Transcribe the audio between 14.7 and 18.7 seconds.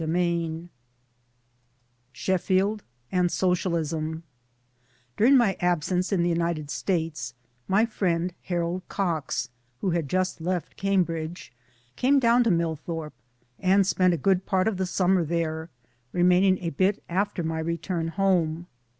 the summer there remaining a bit after my return home.